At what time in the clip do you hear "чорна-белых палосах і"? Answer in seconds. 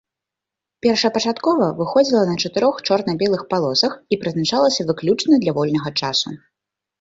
2.87-4.19